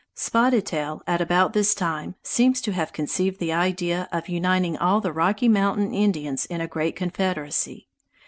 [0.15, 4.99] Spotted Tail at about this time seems to have conceived the idea of uniting all
[4.99, 7.87] the Rocky Mountain Indians in a great confederacy.